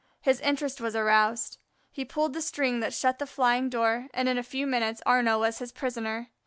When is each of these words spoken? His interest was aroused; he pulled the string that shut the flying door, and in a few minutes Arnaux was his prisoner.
His 0.21 0.39
interest 0.39 0.81
was 0.81 0.95
aroused; 0.95 1.59
he 1.91 2.03
pulled 2.03 2.33
the 2.33 2.41
string 2.41 2.79
that 2.79 2.91
shut 2.91 3.19
the 3.19 3.27
flying 3.27 3.69
door, 3.69 4.07
and 4.15 4.27
in 4.27 4.39
a 4.39 4.41
few 4.41 4.65
minutes 4.65 5.03
Arnaux 5.05 5.37
was 5.37 5.59
his 5.59 5.71
prisoner. 5.71 6.31